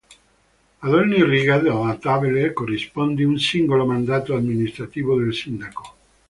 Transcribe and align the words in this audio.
Ad 0.79 0.93
ogni 0.95 1.23
riga 1.23 1.59
delle 1.59 1.95
tabelle 1.99 2.53
corrisponde 2.53 3.23
un 3.23 3.37
singolo 3.37 3.85
mandato 3.85 4.33
amministrativo 4.35 5.15
del 5.19 5.31
sindaco. 5.31 5.95